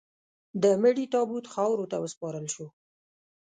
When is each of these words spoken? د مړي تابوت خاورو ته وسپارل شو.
د 0.61 0.63
مړي 0.81 1.05
تابوت 1.13 1.45
خاورو 1.53 1.89
ته 1.91 1.97
وسپارل 1.99 2.45
شو. 2.53 2.65